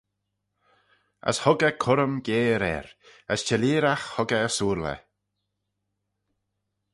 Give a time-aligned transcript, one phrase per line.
[1.29, 2.87] As hug eh currym geyre er,
[3.33, 5.01] as chelleeragh hug eh ersooyl eh.